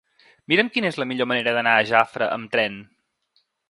[0.53, 2.85] Mira'm quina és la millor manera d'anar a Jafre amb tren.